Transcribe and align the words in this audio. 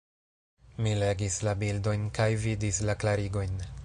Mi 0.85 0.93
legis 1.03 1.37
la 1.47 1.53
bildojn, 1.65 2.07
kaj 2.21 2.29
vidis 2.47 2.81
la 2.91 2.97
klarigojn. 3.05 3.63